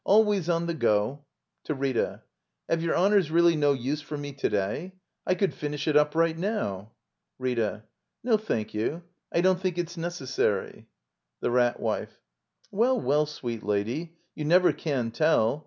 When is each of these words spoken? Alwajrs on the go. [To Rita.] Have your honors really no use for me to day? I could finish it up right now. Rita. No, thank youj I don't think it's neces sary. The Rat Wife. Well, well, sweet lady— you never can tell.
Alwajrs 0.07 0.49
on 0.51 0.65
the 0.65 0.73
go. 0.73 1.25
[To 1.65 1.75
Rita.] 1.75 2.23
Have 2.67 2.81
your 2.81 2.95
honors 2.95 3.29
really 3.29 3.55
no 3.55 3.73
use 3.73 4.01
for 4.01 4.17
me 4.17 4.31
to 4.33 4.49
day? 4.49 4.93
I 5.27 5.35
could 5.35 5.53
finish 5.53 5.87
it 5.87 5.95
up 5.95 6.15
right 6.15 6.35
now. 6.35 6.93
Rita. 7.37 7.83
No, 8.23 8.35
thank 8.37 8.71
youj 8.71 9.03
I 9.31 9.41
don't 9.41 9.61
think 9.61 9.77
it's 9.77 9.97
neces 9.97 10.29
sary. 10.29 10.87
The 11.41 11.51
Rat 11.51 11.79
Wife. 11.79 12.19
Well, 12.71 12.99
well, 12.99 13.27
sweet 13.27 13.61
lady— 13.61 14.15
you 14.35 14.43
never 14.43 14.73
can 14.73 15.11
tell. 15.11 15.59